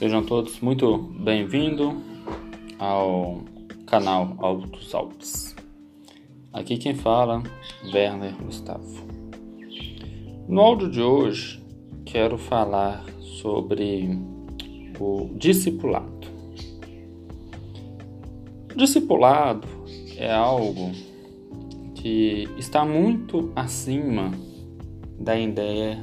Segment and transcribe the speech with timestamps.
[0.00, 1.92] Sejam todos muito bem-vindos
[2.78, 3.42] ao
[3.86, 5.54] canal Altos Alpes.
[6.54, 7.42] Aqui quem fala,
[7.84, 9.06] Werner Gustavo.
[10.48, 11.62] No áudio de hoje,
[12.06, 14.18] quero falar sobre
[14.98, 16.28] o discipulado.
[18.74, 19.68] Discipulado
[20.16, 20.92] é algo
[21.96, 24.30] que está muito acima
[25.18, 26.02] da ideia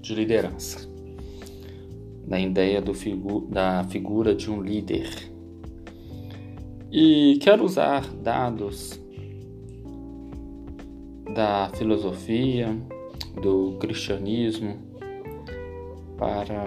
[0.00, 0.88] de liderança,
[2.26, 5.08] da ideia figu da figura de um líder.
[6.90, 9.00] E quero usar dados
[11.34, 12.76] da filosofia,
[13.42, 14.78] do cristianismo,
[16.16, 16.64] para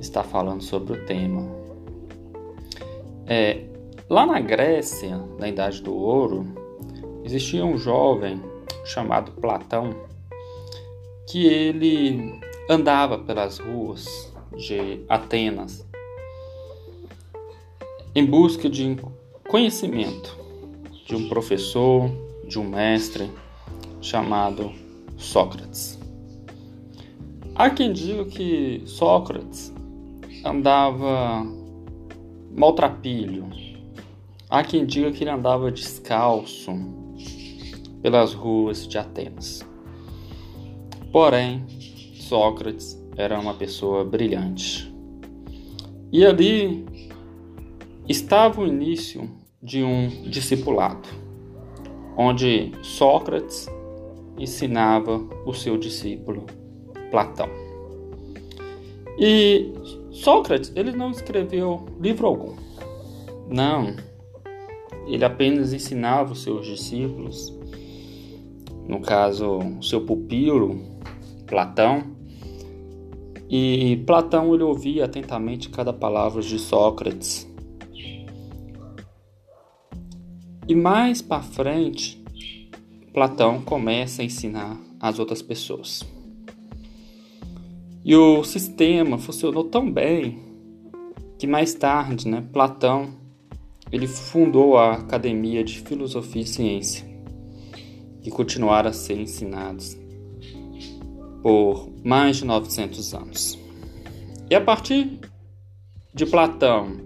[0.00, 1.46] estar falando sobre o tema.
[3.26, 3.64] É,
[4.08, 6.46] lá na Grécia, na Idade do Ouro,
[7.24, 8.40] existia um jovem
[8.84, 9.90] chamado Platão
[11.26, 15.86] que ele andava pelas ruas de Atenas
[18.14, 18.96] em busca de
[19.48, 20.36] conhecimento
[21.06, 22.10] de um professor,
[22.46, 23.30] de um mestre
[24.02, 24.70] chamado
[25.16, 25.98] Sócrates.
[27.54, 29.72] Há quem diga que Sócrates
[30.44, 31.46] andava
[32.54, 33.48] maltrapilho.
[34.50, 36.72] Há quem diga que ele andava descalço
[38.02, 39.66] pelas ruas de Atenas.
[41.10, 41.64] Porém,
[42.28, 44.94] Sócrates era uma pessoa brilhante.
[46.12, 46.84] E ali
[48.06, 49.30] estava o início
[49.62, 51.08] de um discipulado,
[52.18, 53.66] onde Sócrates
[54.38, 56.44] ensinava o seu discípulo
[57.10, 57.48] Platão.
[59.18, 59.72] E
[60.10, 62.54] Sócrates, ele não escreveu livro algum.
[63.48, 63.96] Não.
[65.06, 67.58] Ele apenas ensinava os seus discípulos,
[68.86, 70.78] no caso, seu pupilo,
[71.46, 72.17] Platão.
[73.50, 77.48] E Platão ele ouvia atentamente cada palavra de Sócrates.
[80.68, 82.22] E mais para frente,
[83.14, 86.02] Platão começa a ensinar as outras pessoas.
[88.04, 90.38] E o sistema funcionou tão bem
[91.38, 93.16] que mais tarde, né, Platão
[93.90, 97.06] ele fundou a Academia de Filosofia e Ciência,
[98.20, 99.96] que continuaram a ser ensinados
[101.42, 103.58] por mais de 900 anos.
[104.50, 105.18] E a partir
[106.14, 106.96] de Platão,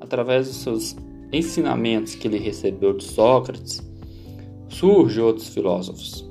[0.00, 0.96] através dos seus
[1.32, 3.82] ensinamentos que ele recebeu de Sócrates,
[4.68, 6.28] surgem outros filósofos,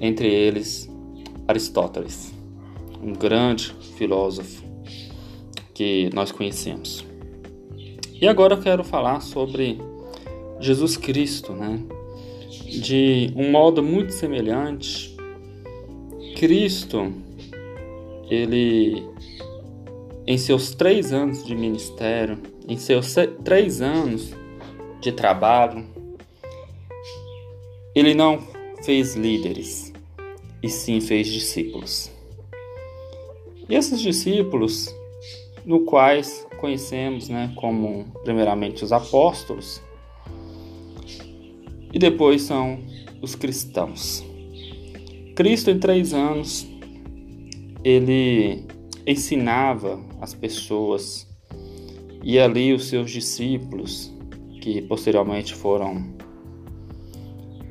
[0.00, 0.88] entre eles
[1.46, 2.32] Aristóteles,
[3.02, 4.62] um grande filósofo
[5.74, 7.04] que nós conhecemos.
[8.20, 9.78] E agora eu quero falar sobre
[10.60, 11.80] Jesus Cristo, né?
[12.68, 15.11] De um modo muito semelhante
[16.42, 17.12] Cristo,
[18.28, 19.00] ele,
[20.26, 22.36] em seus três anos de ministério,
[22.66, 23.14] em seus
[23.44, 24.34] três anos
[25.00, 25.86] de trabalho,
[27.94, 28.40] ele não
[28.82, 29.92] fez líderes,
[30.60, 32.10] e sim fez discípulos.
[33.68, 34.92] E esses discípulos,
[35.64, 39.80] no quais conhecemos, né, como primeiramente os apóstolos,
[41.92, 42.80] e depois são
[43.22, 44.31] os cristãos.
[45.34, 46.66] Cristo, em três anos,
[47.82, 48.64] ele
[49.06, 51.26] ensinava as pessoas
[52.22, 54.12] e ali os seus discípulos,
[54.60, 56.14] que posteriormente foram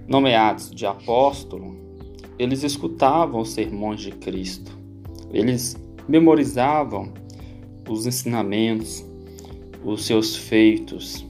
[0.08, 1.78] nomeados de apóstolo,
[2.38, 4.78] eles escutavam os sermões de Cristo,
[5.32, 7.14] eles memorizavam
[7.88, 9.06] os ensinamentos,
[9.86, 11.26] os seus feitos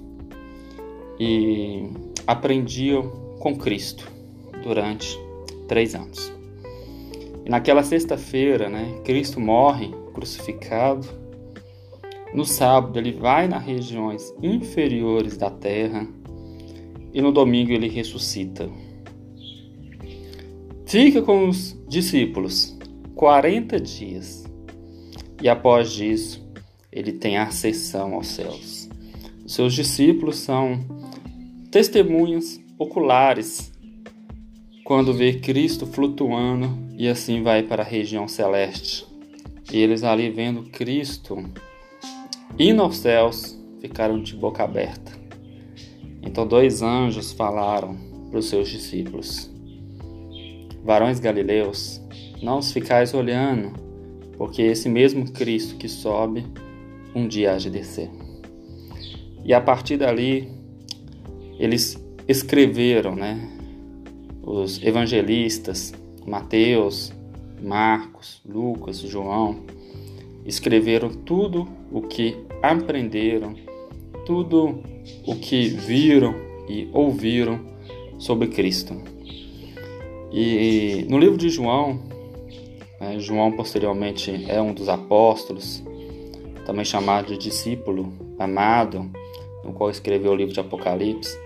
[1.20, 1.90] e
[2.26, 3.10] aprendiam
[3.40, 4.10] com Cristo
[4.64, 5.20] durante
[5.72, 6.34] três anos.
[7.46, 11.08] E naquela sexta-feira, né, Cristo morre crucificado.
[12.34, 16.06] No sábado, ele vai nas regiões inferiores da terra.
[17.14, 18.70] E no domingo, ele ressuscita.
[20.86, 22.78] Fica com os discípulos
[23.16, 24.44] 40 dias.
[25.42, 26.46] E após isso,
[26.92, 28.90] ele tem ascensão aos céus.
[29.48, 30.78] Seus discípulos são
[31.72, 33.71] testemunhas oculares
[34.92, 39.08] quando vê Cristo flutuando e assim vai para a região celeste.
[39.72, 41.46] E eles ali vendo Cristo
[42.60, 45.14] indo aos céus ficaram de boca aberta.
[46.22, 47.96] Então dois anjos falaram
[48.30, 49.50] para os seus discípulos:
[50.84, 52.02] Varões galileus,
[52.44, 53.72] não os ficais olhando,
[54.38, 56.46] porque esse mesmo Cristo que sobe,
[57.16, 58.10] um dia há de descer.
[59.46, 60.50] E a partir dali,
[61.58, 61.98] eles
[62.28, 63.61] escreveram, né?
[64.44, 65.94] Os evangelistas,
[66.26, 67.14] Mateus,
[67.62, 69.64] Marcos, Lucas, João,
[70.46, 73.56] escreveram tudo o que aprenderam,
[74.26, 74.80] tudo
[75.26, 76.36] o que viram
[76.68, 77.60] e ouviram
[78.18, 78.96] sobre Cristo.
[80.32, 82.00] E no livro de João,
[83.00, 85.84] né, João posteriormente é um dos apóstolos,
[86.66, 89.10] também chamado de discípulo amado,
[89.64, 91.38] no qual escreveu o livro de Apocalipse.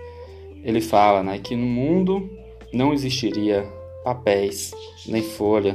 [0.62, 2.30] Ele fala né, que no mundo
[2.76, 3.66] não existiria
[4.04, 4.72] papéis
[5.06, 5.74] nem folha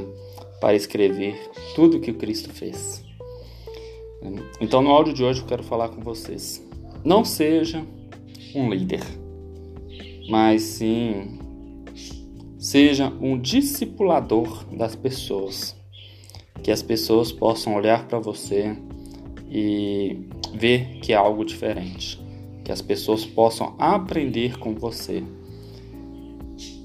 [0.60, 1.36] para escrever
[1.74, 3.04] tudo que o Cristo fez.
[4.60, 6.64] Então, no áudio de hoje, eu quero falar com vocês.
[7.04, 7.84] Não seja
[8.54, 9.02] um líder,
[10.28, 11.38] mas sim
[12.56, 15.74] seja um discipulador das pessoas.
[16.62, 18.76] Que as pessoas possam olhar para você
[19.50, 22.20] e ver que é algo diferente.
[22.64, 25.24] Que as pessoas possam aprender com você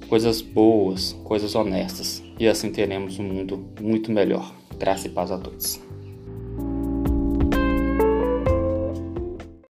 [0.07, 2.23] coisas boas, coisas honestas.
[2.39, 4.53] E assim teremos um mundo muito melhor.
[4.77, 5.79] Graça e paz a todos.